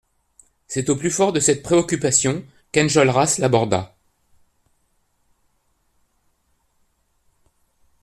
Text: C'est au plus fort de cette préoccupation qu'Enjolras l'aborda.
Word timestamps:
C'est 0.67 0.89
au 0.89 0.95
plus 0.95 1.11
fort 1.11 1.31
de 1.31 1.39
cette 1.39 1.61
préoccupation 1.61 2.43
qu'Enjolras 2.71 3.35
l'aborda. 3.37 3.95